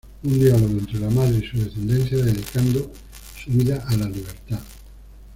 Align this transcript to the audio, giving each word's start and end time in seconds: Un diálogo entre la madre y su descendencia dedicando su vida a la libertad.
Un 0.23 0.31
diálogo 0.39 0.79
entre 0.79 0.97
la 0.99 1.11
madre 1.11 1.37
y 1.37 1.47
su 1.47 1.57
descendencia 1.63 2.17
dedicando 2.25 2.91
su 3.37 3.51
vida 3.51 3.85
a 3.87 3.95
la 3.97 4.09
libertad. 4.09 4.59